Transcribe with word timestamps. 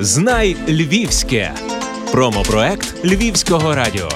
Знай 0.00 0.56
Львівське. 0.68 1.52
Промопроект 2.12 3.04
Львівського 3.04 3.74
радіо. 3.74 4.08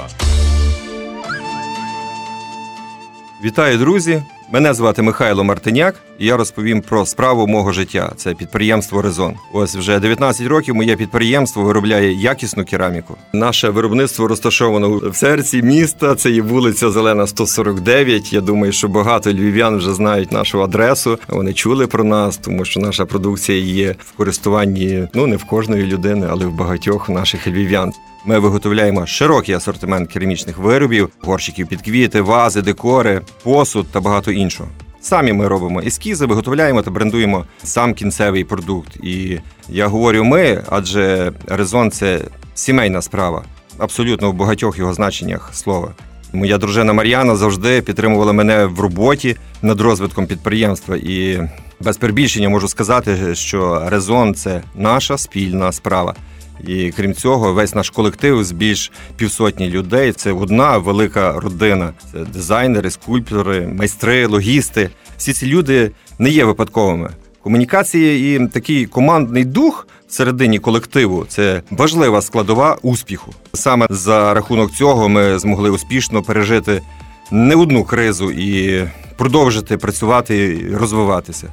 Вітаю, 3.44 3.78
друзі! 3.78 4.22
Мене 4.50 4.74
звати 4.74 5.02
Михайло 5.02 5.44
Мартиняк, 5.44 5.94
я 6.20 6.36
розповім 6.36 6.80
про 6.80 7.06
справу 7.06 7.46
мого 7.46 7.72
життя. 7.72 8.12
Це 8.16 8.34
підприємство 8.34 9.02
Резон. 9.02 9.34
Ось 9.52 9.76
вже 9.76 10.00
19 10.00 10.46
років 10.46 10.74
моє 10.74 10.96
підприємство 10.96 11.62
виробляє 11.62 12.12
якісну 12.12 12.64
кераміку. 12.64 13.16
Наше 13.32 13.68
виробництво 13.68 14.28
розташовано 14.28 14.96
в 14.96 15.16
серці 15.16 15.62
міста. 15.62 16.14
Це 16.14 16.30
є 16.30 16.42
вулиця 16.42 16.90
Зелена 16.90 17.26
149. 17.26 18.32
Я 18.32 18.40
думаю, 18.40 18.72
що 18.72 18.88
багато 18.88 19.32
львів'ян 19.32 19.76
вже 19.76 19.94
знають 19.94 20.32
нашу 20.32 20.62
адресу. 20.62 21.18
Вони 21.28 21.52
чули 21.52 21.86
про 21.86 22.04
нас, 22.04 22.36
тому 22.36 22.64
що 22.64 22.80
наша 22.80 23.06
продукція 23.06 23.58
є 23.58 23.94
в 23.98 24.12
користуванні 24.12 25.08
ну 25.14 25.26
не 25.26 25.36
в 25.36 25.44
кожної 25.44 25.86
людини, 25.86 26.26
але 26.30 26.46
в 26.46 26.52
багатьох 26.52 27.08
наших 27.08 27.46
львів'ян. 27.46 27.92
Ми 28.24 28.38
виготовляємо 28.38 29.06
широкий 29.06 29.54
асортимент 29.54 30.12
керамічних 30.12 30.58
виробів, 30.58 31.08
горщиків 31.20 31.68
під 31.68 31.82
квіти, 31.82 32.20
вази, 32.20 32.62
декори, 32.62 33.20
посуд 33.42 33.86
та 33.92 34.00
багато 34.00 34.32
іншого. 34.32 34.68
Самі 35.00 35.32
ми 35.32 35.48
робимо 35.48 35.80
ескізи, 35.80 36.26
виготовляємо 36.26 36.82
та 36.82 36.90
брендуємо 36.90 37.44
сам 37.64 37.94
кінцевий 37.94 38.44
продукт. 38.44 38.96
І 38.96 39.40
я 39.68 39.86
говорю 39.86 40.24
ми, 40.24 40.64
адже 40.68 41.32
резон 41.46 41.90
це 41.90 42.20
сімейна 42.54 43.02
справа, 43.02 43.44
абсолютно 43.78 44.30
в 44.30 44.34
багатьох 44.34 44.78
його 44.78 44.94
значеннях 44.94 45.50
слова. 45.52 45.94
Моя 46.32 46.58
дружина 46.58 46.92
Мар'яна 46.92 47.36
завжди 47.36 47.82
підтримувала 47.82 48.32
мене 48.32 48.64
в 48.64 48.80
роботі 48.80 49.36
над 49.62 49.80
розвитком 49.80 50.26
підприємства. 50.26 50.96
І 50.96 51.40
без 51.80 51.96
перебільшення 51.96 52.48
можу 52.48 52.68
сказати, 52.68 53.34
що 53.34 53.82
резон 53.86 54.34
це 54.34 54.62
наша 54.74 55.18
спільна 55.18 55.72
справа. 55.72 56.14
І 56.66 56.92
крім 56.96 57.14
цього, 57.14 57.52
весь 57.52 57.74
наш 57.74 57.90
колектив 57.90 58.44
з 58.44 58.52
більш 58.52 58.92
півсотні 59.16 59.68
людей 59.68 60.12
це 60.12 60.32
одна 60.32 60.78
велика 60.78 61.32
родина. 61.32 61.92
Це 62.12 62.18
дизайнери, 62.18 62.90
скульптори, 62.90 63.66
майстри, 63.66 64.26
логісти. 64.26 64.90
Всі 65.16 65.32
ці 65.32 65.46
люди 65.46 65.90
не 66.18 66.30
є 66.30 66.44
випадковими. 66.44 67.10
Комунікація 67.42 68.34
і 68.34 68.46
такий 68.46 68.86
командний 68.86 69.44
дух 69.44 69.86
всередині 70.08 70.58
колективу 70.58 71.24
це 71.28 71.62
важлива 71.70 72.22
складова 72.22 72.78
успіху. 72.82 73.32
Саме 73.54 73.86
за 73.90 74.34
рахунок 74.34 74.72
цього 74.72 75.08
ми 75.08 75.38
змогли 75.38 75.70
успішно 75.70 76.22
пережити 76.22 76.82
не 77.30 77.56
одну 77.56 77.84
кризу 77.84 78.30
і 78.30 78.84
продовжити 79.16 79.76
працювати 79.76 80.36
і 80.36 80.76
розвиватися. 80.76 81.52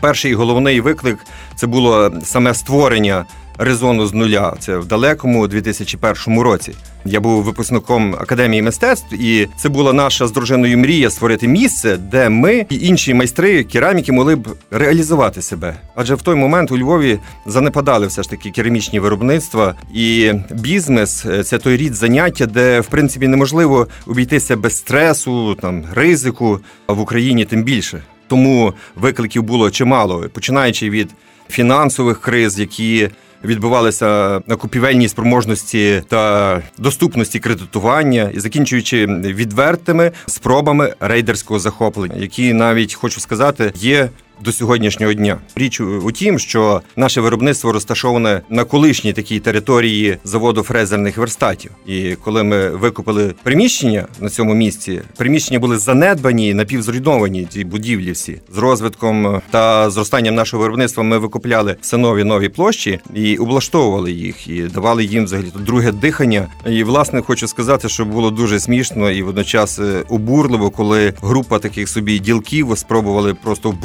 Перший 0.00 0.34
головний 0.34 0.80
виклик 0.80 1.18
це 1.56 1.66
було 1.66 2.12
саме 2.24 2.54
створення 2.54 3.24
резону 3.60 4.06
з 4.06 4.14
нуля. 4.14 4.54
Це 4.58 4.76
в 4.78 4.86
далекому 4.86 5.48
2001 5.48 6.40
році. 6.40 6.72
Я 7.04 7.20
був 7.20 7.42
випускником 7.42 8.14
академії 8.14 8.62
мистецтв, 8.62 9.14
і 9.14 9.48
це 9.56 9.68
була 9.68 9.92
наша 9.92 10.26
з 10.26 10.32
дружиною 10.32 10.78
мрія 10.78 11.10
створити 11.10 11.48
місце, 11.48 11.96
де 11.96 12.28
ми 12.28 12.66
і 12.70 12.78
інші 12.78 13.14
майстри 13.14 13.64
кераміки 13.64 14.12
могли 14.12 14.36
б 14.36 14.48
реалізувати 14.70 15.42
себе. 15.42 15.76
Адже 15.94 16.14
в 16.14 16.22
той 16.22 16.34
момент 16.34 16.70
у 16.70 16.78
Львові 16.78 17.18
занепадали 17.46 18.06
все 18.06 18.22
ж 18.22 18.30
таки 18.30 18.50
керамічні 18.50 19.00
виробництва, 19.00 19.74
і 19.94 20.32
бізнес 20.50 21.26
це 21.44 21.58
той 21.58 21.76
рід 21.76 21.94
заняття, 21.94 22.46
де 22.46 22.80
в 22.80 22.86
принципі 22.86 23.28
неможливо 23.28 23.86
обійтися 24.06 24.56
без 24.56 24.76
стресу, 24.76 25.54
там 25.54 25.84
ризику, 25.94 26.60
а 26.86 26.92
в 26.92 27.00
Україні 27.00 27.44
тим 27.44 27.62
більше. 27.62 28.02
Тому 28.28 28.74
викликів 28.96 29.42
було 29.42 29.70
чимало, 29.70 30.26
починаючи 30.32 30.90
від 30.90 31.10
фінансових 31.48 32.20
криз, 32.20 32.58
які 32.58 33.10
відбувалися 33.44 34.40
на 34.46 34.56
купівельній 34.56 35.08
спроможності 35.08 36.02
та 36.08 36.62
доступності 36.78 37.38
кредитування, 37.38 38.30
і 38.34 38.40
закінчуючи 38.40 39.06
відвертими 39.06 40.12
спробами 40.26 40.94
рейдерського 41.00 41.60
захоплення, 41.60 42.16
які 42.16 42.52
навіть 42.52 42.94
хочу 42.94 43.20
сказати 43.20 43.72
є 43.74 44.08
до 44.44 44.52
сьогоднішнього 44.52 45.12
дня. 45.12 45.38
Річ 45.56 45.80
у 45.80 46.12
тім, 46.12 46.38
що 46.38 46.82
наше 46.96 47.20
виробництво 47.20 47.72
розташоване 47.72 48.40
на 48.50 48.64
колишній 48.64 49.12
такій 49.12 49.40
території 49.40 50.18
заводу 50.24 50.62
фрезерних 50.62 51.16
верстатів. 51.16 51.70
І 51.86 52.14
коли 52.24 52.42
ми 52.42 52.68
викупили 52.68 53.34
приміщення 53.42 54.06
на 54.20 54.28
цьому 54.28 54.54
місці, 54.54 55.00
приміщення 55.16 55.58
були 55.58 55.78
занедбані, 55.78 56.54
напівзруйновані 56.54 57.46
ці 57.50 57.64
будівлі 57.64 58.12
всі 58.12 58.40
з 58.54 58.58
розвитком 58.58 59.40
та 59.50 59.90
зростанням 59.90 60.34
нашого 60.34 60.62
виробництва. 60.62 61.02
Ми 61.02 61.18
викупляли 61.18 61.76
все 61.80 61.96
нові 61.96 62.24
нові 62.24 62.48
площі 62.48 63.00
і 63.14 63.36
облаштовували 63.36 64.12
їх, 64.12 64.48
і 64.48 64.62
давали 64.62 65.04
їм 65.04 65.24
взагалі 65.24 65.52
друге 65.66 65.92
дихання. 65.92 66.48
І 66.66 66.84
власне 66.84 67.22
хочу 67.22 67.48
сказати, 67.48 67.88
що 67.88 68.04
було 68.04 68.30
дуже 68.30 68.60
смішно 68.60 69.10
і 69.10 69.22
водночас 69.22 69.78
е, 69.78 70.04
обурливо, 70.08 70.70
коли 70.70 71.14
група 71.22 71.58
таких 71.58 71.88
собі 71.88 72.18
ділків 72.18 72.72
спробували 72.76 73.34
просто 73.34 73.70
в 73.70 73.80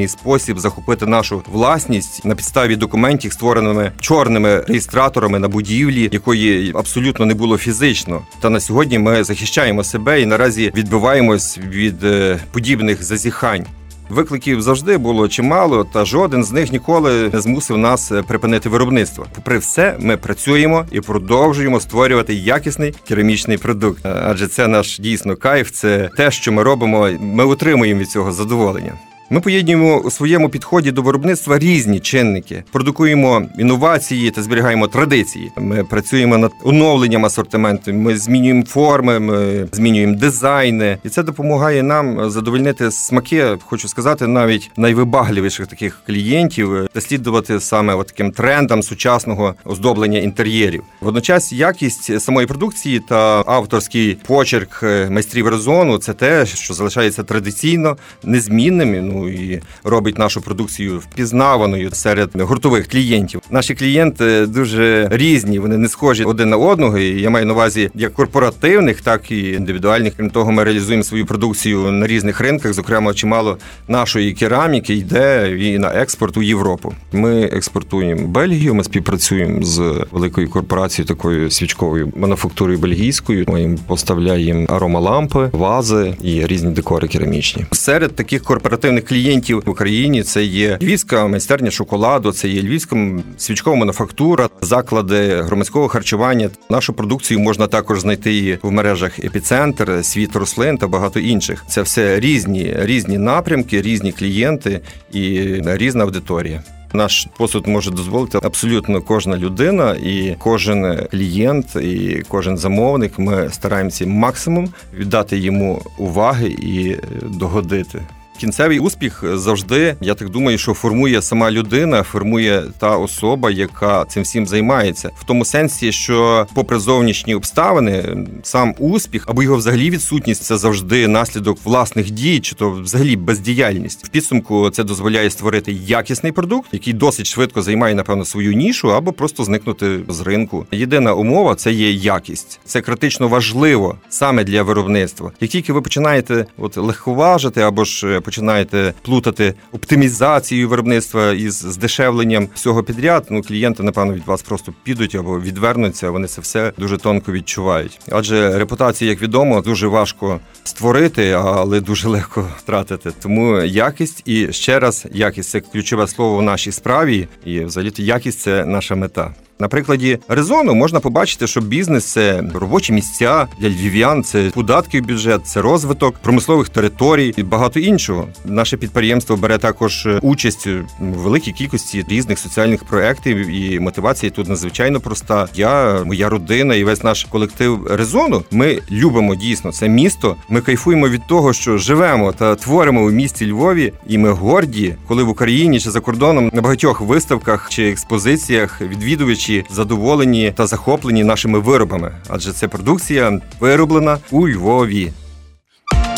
брутальній 0.00 0.08
спосіб 0.08 0.58
захопити 0.58 1.06
нашу 1.06 1.42
власність 1.52 2.24
на 2.24 2.34
підставі 2.34 2.76
документів, 2.76 3.32
створеними 3.32 3.92
чорними 4.00 4.60
реєстраторами 4.60 5.38
на 5.38 5.48
будівлі, 5.48 6.08
якої 6.12 6.72
абсолютно 6.74 7.26
не 7.26 7.34
було 7.34 7.58
фізично. 7.58 8.22
Та 8.40 8.50
на 8.50 8.60
сьогодні 8.60 8.98
ми 8.98 9.24
захищаємо 9.24 9.84
себе 9.84 10.20
і 10.20 10.26
наразі 10.26 10.72
відбиваємось 10.76 11.58
від 11.58 12.04
е, 12.04 12.38
подібних 12.52 13.02
зазіхань. 13.02 13.66
Викликів 14.10 14.62
завжди 14.62 14.98
було 14.98 15.28
чимало, 15.28 15.84
та 15.84 16.04
жоден 16.04 16.44
з 16.44 16.52
них 16.52 16.72
ніколи 16.72 17.30
не 17.32 17.40
змусив 17.40 17.78
нас 17.78 18.12
е, 18.12 18.22
припинити 18.22 18.68
виробництво. 18.68 19.26
Попри 19.34 19.58
все, 19.58 19.96
ми 20.00 20.16
працюємо 20.16 20.86
і 20.92 21.00
продовжуємо 21.00 21.80
створювати 21.80 22.34
якісний 22.34 22.94
керамічний 23.08 23.58
продукт. 23.58 24.06
Е, 24.06 24.12
адже 24.24 24.48
це 24.48 24.66
наш 24.66 24.98
дійсно 24.98 25.36
кайф, 25.36 25.70
це 25.70 26.10
те, 26.16 26.30
що 26.30 26.52
ми 26.52 26.62
робимо. 26.62 27.08
Ми 27.20 27.44
отримуємо 27.44 28.00
від 28.00 28.10
цього 28.10 28.32
задоволення. 28.32 28.92
Ми 29.32 29.40
поєднуємо 29.40 29.98
у 29.98 30.10
своєму 30.10 30.48
підході 30.48 30.92
до 30.92 31.02
виробництва 31.02 31.58
різні 31.58 32.00
чинники, 32.00 32.64
продукуємо 32.72 33.42
інновації 33.58 34.30
та 34.30 34.42
зберігаємо 34.42 34.88
традиції. 34.88 35.52
Ми 35.56 35.84
працюємо 35.84 36.38
над 36.38 36.52
оновленням 36.64 37.24
асортименту. 37.24 37.92
Ми 37.92 38.16
змінюємо 38.16 38.64
форми, 38.64 39.18
ми 39.18 39.68
змінюємо 39.72 40.16
дизайни, 40.16 40.98
і 41.04 41.08
це 41.08 41.22
допомагає 41.22 41.82
нам 41.82 42.30
задовольнити 42.30 42.90
смаки. 42.90 43.58
Хочу 43.66 43.88
сказати, 43.88 44.26
навіть 44.26 44.70
найвибагливіших 44.76 45.66
таких 45.66 46.02
клієнтів 46.06 46.88
та 46.92 47.00
слідувати 47.00 47.60
саме 47.60 48.04
таким 48.04 48.32
трендам 48.32 48.82
сучасного 48.82 49.54
оздоблення 49.64 50.18
інтер'єрів. 50.18 50.82
Водночас 51.00 51.52
якість 51.52 52.20
самої 52.20 52.46
продукції 52.46 53.00
та 53.08 53.42
авторський 53.46 54.18
почерк 54.26 54.82
майстрів 55.10 55.48
резону 55.48 55.98
це 55.98 56.12
те, 56.12 56.46
що 56.46 56.74
залишається 56.74 57.22
традиційно 57.22 57.96
незмінним. 58.24 59.06
Ну 59.06 59.19
і 59.28 59.62
робить 59.84 60.18
нашу 60.18 60.40
продукцію 60.40 60.98
впізнаваною 60.98 61.90
серед 61.92 62.30
гуртових 62.34 62.88
клієнтів. 62.88 63.40
Наші 63.50 63.74
клієнти 63.74 64.46
дуже 64.46 65.08
різні, 65.10 65.58
вони 65.58 65.78
не 65.78 65.88
схожі 65.88 66.24
один 66.24 66.48
на 66.50 66.56
одного. 66.56 66.98
І 66.98 67.20
Я 67.20 67.30
маю 67.30 67.46
на 67.46 67.52
увазі 67.52 67.90
як 67.94 68.14
корпоративних, 68.14 69.00
так 69.00 69.30
і 69.30 69.52
індивідуальних. 69.52 70.14
Крім 70.16 70.30
того, 70.30 70.52
ми 70.52 70.64
реалізуємо 70.64 71.04
свою 71.04 71.26
продукцію 71.26 71.78
на 71.90 72.06
різних 72.06 72.40
ринках. 72.40 72.72
Зокрема, 72.72 73.14
чимало 73.14 73.58
нашої 73.88 74.32
кераміки 74.32 74.94
йде 74.94 75.56
і 75.58 75.78
на 75.78 75.88
експорт 75.88 76.36
у 76.36 76.42
Європу. 76.42 76.94
Ми 77.12 77.42
експортуємо 77.42 78.28
Бельгію. 78.28 78.74
Ми 78.74 78.84
співпрацюємо 78.84 79.62
з 79.62 80.06
великою 80.10 80.50
корпорацією, 80.50 81.08
такою 81.08 81.50
свічковою 81.50 82.12
мануфактурою 82.16 82.78
бельгійською. 82.78 83.44
Ми 83.48 83.60
їм 83.60 83.78
поставляємо 83.86 84.66
аромалампи, 84.68 85.48
вази 85.52 86.14
і 86.22 86.46
різні 86.46 86.70
декори 86.70 87.08
керамічні. 87.08 87.64
Серед 87.72 88.16
таких 88.16 88.42
корпоративних 88.42 89.04
клієнтів 89.10 89.62
в 89.66 89.70
Україні 89.70 90.22
це 90.22 90.44
є 90.44 90.78
львівська 90.82 91.26
майстерня 91.26 91.70
шоколаду, 91.70 92.32
це 92.32 92.48
є 92.48 92.62
львівська 92.62 92.96
свічкова 93.38 93.76
мануфактура, 93.76 94.48
заклади 94.60 95.42
громадського 95.42 95.88
харчування. 95.88 96.50
Нашу 96.70 96.92
продукцію 96.92 97.40
можна 97.40 97.66
також 97.66 98.00
знайти 98.00 98.58
в 98.62 98.70
мережах 98.70 99.18
епіцентр, 99.18 100.04
світ 100.04 100.36
рослин 100.36 100.78
та 100.78 100.88
багато 100.88 101.20
інших. 101.20 101.64
Це 101.68 101.82
все 101.82 102.20
різні 102.20 102.74
різні 102.76 103.18
напрямки, 103.18 103.82
різні 103.82 104.12
клієнти 104.12 104.80
і 105.12 105.40
різна 105.64 106.04
аудиторія. 106.04 106.62
Наш 106.92 107.28
посуд 107.38 107.66
може 107.66 107.90
дозволити 107.90 108.38
абсолютно 108.42 109.02
кожна 109.02 109.36
людина, 109.36 109.94
і 109.94 110.36
кожен 110.38 111.06
клієнт, 111.10 111.76
і 111.76 112.22
кожен 112.28 112.58
замовник. 112.58 113.18
Ми 113.18 113.50
стараємося 113.50 114.06
максимум 114.06 114.68
віддати 114.98 115.38
йому 115.38 115.82
уваги 115.98 116.48
і 116.48 116.96
догодити. 117.22 118.02
Кінцевий 118.40 118.78
успіх 118.78 119.24
завжди, 119.34 119.96
я 120.00 120.14
так 120.14 120.28
думаю, 120.28 120.58
що 120.58 120.74
формує 120.74 121.22
сама 121.22 121.50
людина, 121.50 122.02
формує 122.02 122.62
та 122.78 122.96
особа, 122.96 123.50
яка 123.50 124.04
цим 124.04 124.22
всім 124.22 124.46
займається, 124.46 125.10
в 125.20 125.24
тому 125.24 125.44
сенсі, 125.44 125.92
що, 125.92 126.46
попри 126.54 126.78
зовнішні 126.78 127.34
обставини, 127.34 128.26
сам 128.42 128.74
успіх 128.78 129.24
або 129.28 129.42
його 129.42 129.56
взагалі 129.56 129.90
відсутність 129.90 130.42
це 130.42 130.56
завжди 130.56 131.08
наслідок 131.08 131.58
власних 131.64 132.10
дій, 132.10 132.40
чи 132.40 132.54
то 132.54 132.70
взагалі 132.70 133.16
бездіяльність. 133.16 134.06
В 134.06 134.08
підсумку 134.08 134.70
це 134.70 134.84
дозволяє 134.84 135.30
створити 135.30 135.72
якісний 135.72 136.32
продукт, 136.32 136.68
який 136.72 136.92
досить 136.92 137.26
швидко 137.26 137.62
займає 137.62 137.94
напевно 137.94 138.24
свою 138.24 138.52
нішу, 138.52 138.94
або 138.94 139.12
просто 139.12 139.44
зникнути 139.44 140.00
з 140.08 140.20
ринку. 140.20 140.66
Єдина 140.72 141.14
умова 141.14 141.54
це 141.54 141.72
є 141.72 141.90
якість. 141.90 142.60
Це 142.64 142.80
критично 142.80 143.28
важливо 143.28 143.98
саме 144.08 144.44
для 144.44 144.62
виробництва. 144.62 145.32
Як 145.40 145.50
тільки 145.50 145.72
ви 145.72 145.82
починаєте 145.82 146.46
от 146.58 146.76
легковажити 146.76 147.60
або 147.60 147.84
ж 147.84 148.08
е, 148.08 148.20
починаєте 148.30 148.94
плутати 149.02 149.54
оптимізацію 149.72 150.68
виробництва 150.68 151.32
із 151.32 151.54
здешевленням 151.54 152.48
всього 152.54 152.82
підряд, 152.82 153.26
ну 153.30 153.42
клієнти 153.42 153.82
напевно 153.82 154.12
від 154.12 154.26
вас 154.26 154.42
просто 154.42 154.74
підуть 154.82 155.14
або 155.14 155.40
відвернуться. 155.40 156.10
Вони 156.10 156.28
це 156.28 156.40
все 156.40 156.72
дуже 156.78 156.98
тонко 156.98 157.32
відчувають. 157.32 158.00
Адже 158.12 158.58
репутацію, 158.58 159.10
як 159.10 159.22
відомо, 159.22 159.60
дуже 159.60 159.86
важко 159.86 160.40
створити, 160.64 161.30
але 161.30 161.80
дуже 161.80 162.08
легко 162.08 162.48
втратити. 162.58 163.10
Тому 163.22 163.60
якість 163.60 164.22
і 164.24 164.52
ще 164.52 164.78
раз 164.78 165.06
якість 165.12 165.50
це 165.50 165.60
ключове 165.60 166.06
слово 166.06 166.36
в 166.36 166.42
нашій 166.42 166.72
справі, 166.72 167.28
і 167.44 167.60
взагалі 167.60 167.92
якість 167.96 168.40
це 168.40 168.64
наша 168.64 168.94
мета. 168.94 169.34
На 169.60 169.68
прикладі 169.68 170.18
резону 170.28 170.74
можна 170.74 171.00
побачити, 171.00 171.46
що 171.46 171.60
бізнес 171.60 172.04
це 172.04 172.42
робочі 172.54 172.92
місця 172.92 173.46
для 173.58 173.68
львів'ян, 173.68 174.24
це 174.24 174.50
податки 174.54 175.00
в 175.00 175.04
бюджет, 175.04 175.46
це 175.46 175.60
розвиток 175.60 176.14
промислових 176.18 176.68
територій 176.68 177.34
і 177.36 177.42
багато 177.42 177.80
іншого. 177.80 178.28
Наше 178.44 178.76
підприємство 178.76 179.36
бере 179.36 179.58
також 179.58 180.08
участь 180.22 180.66
в 180.66 180.82
великій 181.00 181.52
кількості 181.52 182.04
різних 182.08 182.38
соціальних 182.38 182.84
проєктів, 182.84 183.36
і 183.36 183.80
мотивація 183.80 184.30
тут 184.30 184.48
надзвичайно 184.48 185.00
проста. 185.00 185.48
Я, 185.54 186.02
моя 186.04 186.28
родина 186.28 186.74
і 186.74 186.84
весь 186.84 187.04
наш 187.04 187.24
колектив 187.24 187.86
резону. 187.86 188.42
Ми 188.50 188.78
любимо 188.90 189.34
дійсно 189.34 189.72
це 189.72 189.88
місто. 189.88 190.36
Ми 190.48 190.60
кайфуємо 190.60 191.08
від 191.08 191.26
того, 191.26 191.52
що 191.52 191.78
живемо 191.78 192.32
та 192.32 192.54
творимо 192.54 193.04
у 193.04 193.10
місті 193.10 193.50
Львові, 193.50 193.92
і 194.06 194.18
ми 194.18 194.30
горді, 194.30 194.94
коли 195.08 195.22
в 195.22 195.28
Україні 195.28 195.80
чи 195.80 195.90
за 195.90 196.00
кордоном 196.00 196.50
на 196.52 196.62
багатьох 196.62 197.00
виставках 197.00 197.68
чи 197.70 197.90
експозиціях 197.90 198.80
відвідувачі 198.80 199.49
глядачі 199.50 199.64
задоволені 199.70 200.52
та 200.56 200.66
захоплені 200.66 201.24
нашими 201.24 201.58
виробами, 201.58 202.12
адже 202.28 202.52
це 202.52 202.68
продукція 202.68 203.40
вироблена 203.60 204.18
у 204.30 204.48
Львові. 204.48 205.12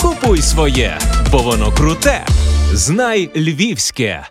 Купуй 0.03 0.43
своє, 0.43 0.99
бо 1.33 1.39
воно 1.39 1.73
круте. 1.73 2.27
Знай 2.73 3.31
львівське. 3.37 4.27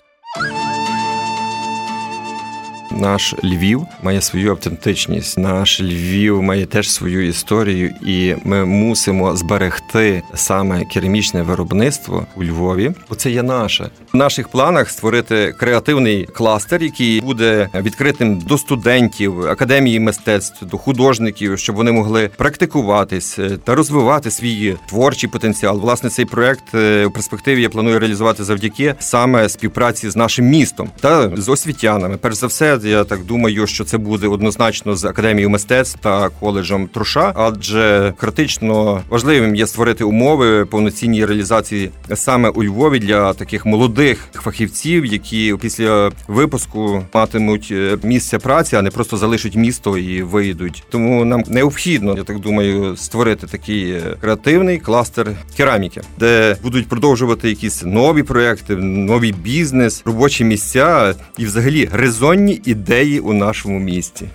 Наш 3.02 3.36
Львів 3.44 3.86
має 4.04 4.22
свою 4.22 4.50
автентичність. 4.52 5.38
Наш 5.38 5.82
Львів 5.82 6.44
має 6.44 6.66
теж 6.66 6.92
свою 6.92 7.28
історію, 7.28 7.94
і 8.06 8.36
ми 8.44 8.66
мусимо 8.66 9.36
зберегти 9.36 10.24
саме 10.34 10.86
керамічне 10.86 11.42
виробництво 11.42 12.26
у 12.36 12.44
Львові, 12.44 12.92
бо 13.10 13.16
це 13.16 13.32
є 13.32 13.44
наше. 13.44 13.90
В 14.14 14.18
наших 14.18 14.50
планах 14.50 14.90
створити 14.90 15.54
креативний 15.60 16.26
кластер, 16.26 16.84
який 16.84 17.22
буде 17.22 17.70
відкритим 17.76 18.40
до 18.40 18.58
студентів 18.58 19.48
академії 19.48 20.00
мистецтв, 20.00 20.66
до 20.66 20.78
художників, 20.78 21.60
щоб 21.60 21.76
вони 21.76 21.92
могли 21.92 22.30
практикуватись 22.38 23.40
та 23.64 23.76
розвивати 23.76 24.32
свій 24.32 24.76
творчий 24.90 25.30
потенціал. 25.30 25.80
Власне, 25.80 26.10
цей 26.10 26.26
проект 26.26 26.76
е, 26.76 27.06
у 27.06 27.12
перспективі 27.12 27.62
я 27.62 27.70
планую 27.70 28.00
реалізувати 28.00 28.44
завдяки 28.44 28.96
саме 29.00 29.50
співпраці 29.50 30.10
з 30.10 30.16
нашим 30.16 30.46
містом 30.46 30.90
та 31.00 31.32
з 31.38 31.50
освітянами. 31.50 32.18
Перш 32.18 32.36
за 32.36 32.48
все 32.48 32.78
я 32.92 33.04
так 33.04 33.24
думаю, 33.24 33.68
що 33.68 33.84
це 33.84 33.98
буде 33.98 34.28
однозначно 34.28 34.96
з 34.96 35.06
академією 35.06 35.50
мистецтв 35.50 36.00
та 36.00 36.30
коледжем 36.30 36.88
Труша, 36.88 37.34
адже 37.36 38.14
критично 38.18 39.02
важливим 39.10 39.56
є 39.56 39.68
створити 39.68 40.04
умови 40.04 40.66
повноцінній 40.66 41.26
реалізації 41.26 41.90
саме 42.14 42.50
у 42.50 42.64
Львові 42.64 43.00
для 43.00 43.34
таких 43.34 43.66
молодих 43.66 44.28
фахівців, 44.34 45.06
які 45.06 45.56
після 45.62 46.12
випуску 46.28 47.04
матимуть 47.14 47.68
е, 47.72 47.98
місце 48.04 48.40
праці, 48.40 48.76
а 48.76 48.82
не 48.82 48.90
просто 48.90 49.18
залишать 49.18 49.56
місто 49.56 49.98
і 49.98 50.22
вийдуть. 50.22 50.84
Тому 50.90 51.26
нам 51.26 51.44
необхідно, 51.48 52.16
я 52.18 52.24
так 52.24 52.40
думаю, 52.40 52.96
створити 52.98 53.48
такий 53.48 53.92
е, 53.92 54.02
креативний 54.22 54.78
кластер 54.78 55.28
кераміки, 55.58 56.02
де 56.20 56.58
будуть 56.64 56.88
продовжувати 56.88 57.50
якісь 57.50 57.84
нові 57.84 58.24
проекти, 58.24 58.76
новий 58.76 59.32
бізнес, 59.32 60.02
робочі 60.06 60.44
місця 60.44 61.16
і, 61.38 61.46
взагалі, 61.46 61.90
резонні 61.94 62.62
ідеї 62.82 63.20
у 63.20 63.34
нашому 63.34 63.80
місті. 63.80 64.28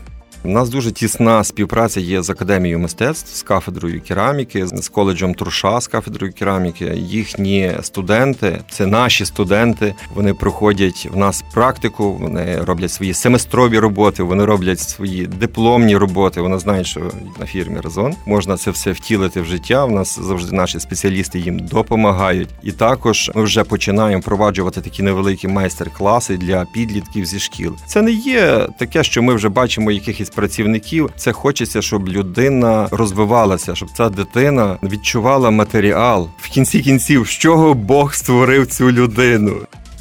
У 0.44 0.48
нас 0.48 0.68
дуже 0.68 0.92
тісна 0.92 1.44
співпраця 1.44 2.00
є 2.00 2.22
з 2.22 2.30
академією 2.30 2.78
мистецтв, 2.78 3.36
з 3.36 3.42
кафедрою 3.42 4.00
кераміки, 4.00 4.66
з 4.66 4.88
коледжем 4.88 5.34
Труша, 5.34 5.80
з 5.80 5.86
кафедрою 5.86 6.32
кераміки. 6.32 6.92
Їхні 6.96 7.72
студенти, 7.82 8.60
це 8.70 8.86
наші 8.86 9.24
студенти. 9.24 9.94
Вони 10.14 10.34
проходять 10.34 11.08
в 11.12 11.16
нас 11.16 11.44
практику, 11.54 12.12
вони 12.12 12.60
роблять 12.60 12.92
свої 12.92 13.14
семестрові 13.14 13.78
роботи, 13.78 14.22
вони 14.22 14.44
роблять 14.44 14.80
свої 14.80 15.26
дипломні 15.26 15.96
роботи. 15.96 16.40
Вони 16.40 16.58
знають, 16.58 16.86
що 16.86 17.00
на 17.40 17.46
фірмі 17.46 17.80
Резон 17.80 18.14
можна 18.26 18.56
це 18.56 18.70
все 18.70 18.92
втілити 18.92 19.40
в 19.40 19.44
життя. 19.44 19.84
У 19.84 19.90
нас 19.90 20.18
завжди 20.18 20.56
наші 20.56 20.80
спеціалісти 20.80 21.38
їм 21.38 21.58
допомагають. 21.58 22.48
І 22.62 22.72
також 22.72 23.30
ми 23.34 23.42
вже 23.42 23.64
починаємо 23.64 24.20
впроваджувати 24.20 24.80
такі 24.80 25.02
невеликі 25.02 25.48
майстер-класи 25.48 26.36
для 26.36 26.64
підлітків 26.72 27.26
зі 27.26 27.38
шкіл. 27.38 27.76
Це 27.86 28.02
не 28.02 28.12
є 28.12 28.68
таке, 28.78 29.04
що 29.04 29.22
ми 29.22 29.34
вже 29.34 29.48
бачимо 29.48 29.90
якихось 29.90 30.30
працівників. 30.36 31.10
Це 31.16 31.32
хочеться, 31.32 31.82
щоб 31.82 32.08
людина 32.08 32.88
розвивалася, 32.90 33.74
щоб 33.74 33.88
ця 33.96 34.08
дитина 34.08 34.76
відчувала 34.82 35.50
матеріал 35.50 36.28
в 36.38 36.48
кінці 36.48 36.80
кінців, 36.80 37.26
з 37.26 37.30
чого 37.30 37.74
Бог 37.74 38.14
створив 38.14 38.66
цю 38.66 38.92
людину. 38.92 39.56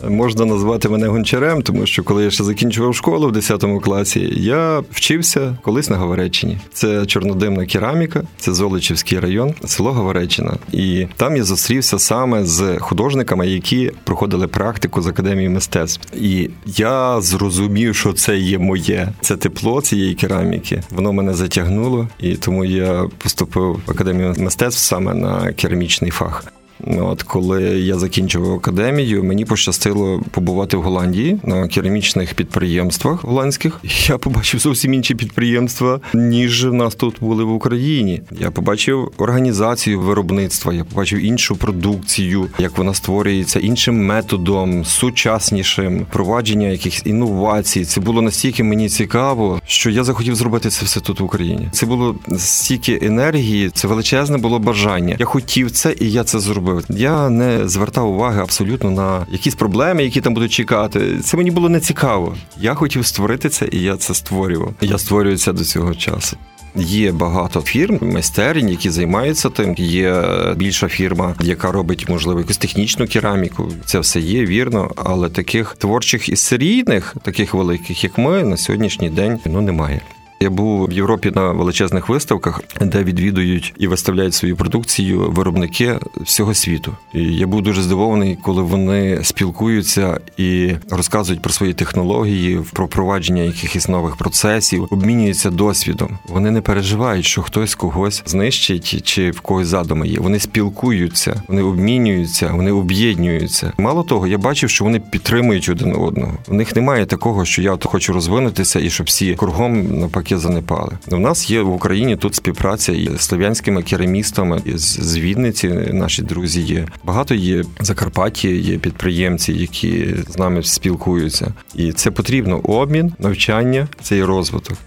Можна 0.09 0.45
назвати 0.45 0.89
мене 0.89 1.07
гончарем, 1.07 1.61
тому 1.61 1.85
що 1.85 2.03
коли 2.03 2.23
я 2.23 2.31
ще 2.31 2.43
закінчував 2.43 2.95
школу 2.95 3.27
в 3.27 3.31
10 3.31 3.65
класі, 3.83 4.33
я 4.35 4.83
вчився 4.91 5.57
колись 5.61 5.89
на 5.89 5.97
Говореччині. 5.97 6.57
Це 6.73 7.05
чорнодимна 7.05 7.65
кераміка, 7.65 8.23
це 8.37 8.53
Золочівський 8.53 9.19
район, 9.19 9.53
село 9.65 9.93
Говореччина. 9.93 10.57
І 10.71 11.07
там 11.17 11.37
я 11.37 11.43
зустрівся 11.43 11.99
саме 11.99 12.45
з 12.45 12.79
художниками, 12.79 13.47
які 13.47 13.91
проходили 14.03 14.47
практику 14.47 15.01
з 15.01 15.07
академії 15.07 15.49
мистецтв. 15.49 16.15
І 16.17 16.49
я 16.65 17.21
зрозумів, 17.21 17.95
що 17.95 18.13
це 18.13 18.37
є 18.37 18.59
моє. 18.59 19.09
Це 19.21 19.37
тепло 19.37 19.81
цієї 19.81 20.15
кераміки. 20.15 20.83
Воно 20.89 21.13
мене 21.13 21.33
затягнуло, 21.33 22.07
і 22.19 22.35
тому 22.35 22.65
я 22.65 23.05
поступив 23.17 23.81
в 23.87 23.91
академію 23.91 24.35
мистецтв 24.37 24.79
саме 24.79 25.13
на 25.13 25.53
керамічний 25.53 26.11
фах. 26.11 26.43
От 26.83 27.23
коли 27.23 27.63
я 27.63 27.99
закінчував 27.99 28.53
академію, 28.53 29.23
мені 29.23 29.45
пощастило 29.45 30.21
побувати 30.31 30.77
в 30.77 30.81
Голландії 30.81 31.39
на 31.43 31.67
керамічних 31.67 32.33
підприємствах 32.33 33.23
голландських. 33.23 33.79
Я 34.07 34.17
побачив 34.17 34.59
зовсім 34.59 34.93
інші 34.93 35.15
підприємства, 35.15 35.99
ніж 36.13 36.65
в 36.65 36.73
нас 36.73 36.95
тут 36.95 37.15
були 37.19 37.43
в 37.43 37.53
Україні. 37.53 38.21
Я 38.39 38.51
побачив 38.51 39.11
організацію 39.17 39.99
виробництва, 39.99 40.73
я 40.73 40.83
побачив 40.83 41.19
іншу 41.19 41.55
продукцію, 41.55 42.47
як 42.59 42.77
вона 42.77 42.93
створюється 42.93 43.59
іншим 43.59 44.05
методом, 44.05 44.85
сучаснішим 44.85 45.99
впровадження 45.99 46.67
якихось 46.67 47.01
інновацій. 47.05 47.85
Це 47.85 48.01
було 48.01 48.21
настільки 48.21 48.63
мені 48.63 48.89
цікаво, 48.89 49.61
що 49.67 49.89
я 49.89 50.03
захотів 50.03 50.35
зробити 50.35 50.69
це 50.69 50.85
все 50.85 50.99
тут 50.99 51.19
в 51.19 51.23
Україні. 51.23 51.69
Це 51.71 51.85
було 51.85 52.15
стільки 52.37 52.99
енергії, 53.01 53.69
це 53.69 53.87
величезне 53.87 54.37
було 54.37 54.59
бажання. 54.59 55.15
Я 55.19 55.25
хотів 55.25 55.71
це, 55.71 55.95
і 55.99 56.11
я 56.11 56.23
це 56.23 56.39
зробив 56.39 56.64
робив. 56.65 56.85
Я 56.89 57.29
не 57.29 57.67
звертав 57.67 58.09
уваги 58.09 58.41
абсолютно 58.41 58.91
на 58.91 59.25
якісь 59.31 59.55
проблеми, 59.55 60.03
які 60.03 60.21
там 60.21 60.33
будуть 60.33 60.51
чекати. 60.51 61.19
Це 61.23 61.37
мені 61.37 61.51
було 61.51 61.69
не 61.69 61.79
цікаво. 61.79 62.35
Я 62.57 62.73
хотів 62.73 63.05
створити 63.05 63.49
це, 63.49 63.67
і 63.71 63.81
я 63.81 63.97
це 63.97 64.13
створював. 64.13 64.73
Я 64.81 64.97
створюю 64.97 65.37
це 65.37 65.53
до 65.53 65.63
цього 65.63 65.95
часу. 65.95 66.37
Є 66.77 67.11
багато 67.11 67.61
фірм, 67.61 67.99
майстерень, 68.01 68.69
які 68.69 68.89
займаються 68.89 69.49
тим. 69.49 69.75
Є 69.77 70.23
більша 70.55 70.87
фірма, 70.87 71.35
яка 71.41 71.71
робить, 71.71 72.09
можливо, 72.09 72.39
якусь 72.39 72.57
технічну 72.57 73.07
кераміку. 73.07 73.71
Це 73.85 73.99
все 73.99 74.19
є 74.19 74.45
вірно, 74.45 74.91
але 74.95 75.29
таких 75.29 75.75
творчих 75.75 76.29
і 76.29 76.35
серійних, 76.35 77.15
таких 77.21 77.53
великих, 77.53 78.03
як 78.03 78.17
ми, 78.17 78.43
на 78.43 78.57
сьогоднішній 78.57 79.09
день 79.09 79.39
ну 79.45 79.61
немає. 79.61 80.01
Я 80.39 80.49
був 80.49 80.87
в 80.87 80.91
Європі 80.91 81.31
на 81.35 81.51
величезних 81.51 82.09
виставках, 82.09 82.61
де 82.81 83.03
відвідують 83.03 83.73
і 83.77 83.87
виставляють 83.87 84.33
свою 84.33 84.55
продукцію 84.55 85.31
виробники 85.31 85.99
всього 86.21 86.53
світу. 86.53 86.95
І 87.13 87.23
я 87.23 87.47
був 87.47 87.61
дуже 87.61 87.81
здивований, 87.81 88.37
коли 88.43 88.61
вони 88.61 89.19
спілкуються 89.23 90.19
і 90.37 90.71
розказують 90.89 91.41
про 91.41 91.53
свої 91.53 91.73
технології, 91.73 92.61
про 92.73 92.85
впровадження 92.85 93.41
якихось 93.41 93.87
нових 93.87 94.15
процесів, 94.15 94.87
обмінюються 94.89 95.49
досвідом. 95.49 96.17
Вони 96.27 96.51
не 96.51 96.61
переживають, 96.61 97.25
що 97.25 97.41
хтось 97.41 97.75
когось 97.75 98.23
знищить 98.25 99.03
чи 99.03 99.31
в 99.31 99.39
когось 99.39 99.67
задуми 99.67 100.07
є. 100.07 100.19
Вони 100.19 100.39
спілкуються, 100.39 101.41
вони 101.47 101.61
обмінюються, 101.61 102.51
вони 102.53 102.71
об'єднуються. 102.71 103.73
Мало 103.77 104.03
того, 104.03 104.27
я 104.27 104.37
бачив, 104.37 104.69
що 104.69 104.83
вони 104.85 104.99
підтримують 104.99 105.69
один 105.69 105.95
одного. 105.95 106.33
У 106.47 106.53
них 106.53 106.75
немає 106.75 107.05
такого, 107.05 107.45
що 107.45 107.61
я 107.61 107.71
от 107.71 107.85
хочу 107.85 108.13
розвинутися 108.13 108.79
і 108.79 108.89
щоб 108.89 109.07
всі 109.07 109.35
кругом 109.35 110.09
навпаки 110.35 110.37
занепали. 110.37 110.97
У 111.11 111.17
нас 111.17 111.49
є 111.49 111.61
в 111.61 111.73
Україні 111.73 112.15
тут 112.15 112.35
співпраця 112.35 112.91
із 112.91 113.21
слов'янськими 113.21 113.83
керамістами 113.83 114.61
з 114.75 115.17
Вінниці. 115.17 115.67
Наші 115.93 116.21
друзі 116.21 116.61
є. 116.61 116.87
Багато 117.03 117.35
є 117.35 117.63
Закарпаття, 117.79 118.47
є 118.47 118.77
підприємці, 118.77 119.53
які 119.53 120.15
з 120.29 120.37
нами 120.37 120.63
спілкуються, 120.63 121.53
і 121.75 121.91
це 121.91 122.11
потрібно 122.11 122.59
обмін, 122.59 123.13
навчання, 123.19 123.87
це 124.01 124.17
і 124.17 124.23
розвиток. 124.23 124.77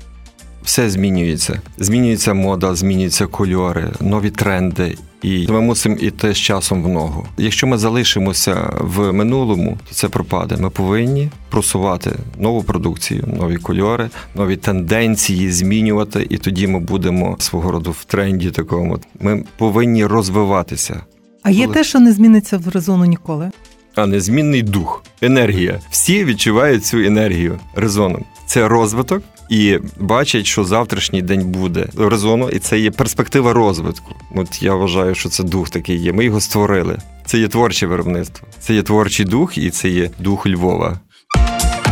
Все 0.68 0.90
змінюється. 0.90 1.60
Змінюється 1.78 2.34
мода, 2.34 2.74
змінюються 2.74 3.26
кольори, 3.26 3.90
нові 4.00 4.30
тренди. 4.30 4.98
І 5.22 5.46
ми 5.48 5.60
мусимо 5.60 5.96
йти 5.96 6.32
з 6.32 6.36
часом 6.38 6.82
в 6.82 6.88
ногу. 6.88 7.26
Якщо 7.38 7.66
ми 7.66 7.78
залишимося 7.78 8.72
в 8.80 9.12
минулому, 9.12 9.78
то 9.88 9.94
це 9.94 10.08
пропаде. 10.08 10.56
Ми 10.56 10.70
повинні 10.70 11.28
просувати 11.50 12.10
нову 12.38 12.62
продукцію, 12.62 13.24
нові 13.40 13.56
кольори, 13.56 14.10
нові 14.34 14.56
тенденції 14.56 15.52
змінювати, 15.52 16.26
і 16.30 16.38
тоді 16.38 16.66
ми 16.66 16.80
будемо 16.80 17.36
свого 17.38 17.70
роду 17.70 17.90
в 17.90 18.04
тренді 18.04 18.50
такому. 18.50 18.98
Ми 19.20 19.44
повинні 19.58 20.06
розвиватися. 20.06 21.00
А 21.42 21.50
є 21.50 21.62
Коли- 21.64 21.74
те, 21.74 21.84
що 21.84 22.00
не 22.00 22.12
зміниться 22.12 22.58
в 22.58 22.68
резону 22.68 23.04
ніколи. 23.04 23.50
а 23.94 24.06
незмінний 24.06 24.62
дух, 24.62 25.04
енергія. 25.22 25.80
Всі 25.90 26.24
відчувають 26.24 26.84
цю 26.86 26.98
енергію 26.98 27.58
резоном. 27.74 28.24
Це 28.46 28.68
розвиток 28.68 29.22
і 29.48 29.78
бачать, 30.00 30.46
що 30.46 30.64
завтрашній 30.64 31.22
день 31.22 31.44
буде 31.44 31.86
резону, 31.98 32.48
і 32.50 32.58
це 32.58 32.78
є 32.78 32.90
перспектива 32.90 33.52
розвитку. 33.52 34.14
От 34.34 34.62
я 34.62 34.74
вважаю, 34.74 35.14
що 35.14 35.28
це 35.28 35.42
дух 35.42 35.70
такий 35.70 35.96
є. 35.96 36.12
Ми 36.12 36.24
його 36.24 36.40
створили. 36.40 36.98
Це 37.26 37.38
є 37.38 37.48
творче 37.48 37.86
виробництво, 37.86 38.48
це 38.60 38.74
є 38.74 38.82
творчий 38.82 39.26
дух, 39.26 39.58
і 39.58 39.70
це 39.70 39.88
є 39.88 40.10
дух 40.18 40.46
Львова. 40.46 41.00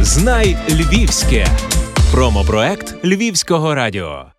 Знай 0.01 0.57
Львівське. 0.71 1.47
Промопроект 2.13 3.05
Львівського 3.05 3.75
радіо. 3.75 4.36